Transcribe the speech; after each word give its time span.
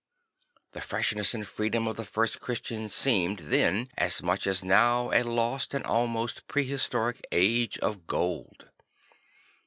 The 0.71 0.81
freshness 0.81 1.35
and 1.35 1.45
freedom 1.45 1.87
of 1.87 1.95
the 1.95 2.05
first 2.05 2.39
Christians 2.39 2.91
seemed 2.95 3.37
then 3.37 3.89
as 3.99 4.23
much 4.23 4.47
as 4.47 4.63
now 4.63 5.11
a 5.11 5.21
lost 5.21 5.75
and 5.75 5.83
almost 5.83 6.47
prehistoric 6.47 7.21
age 7.31 7.77
of 7.77 8.07
gold. 8.07 8.65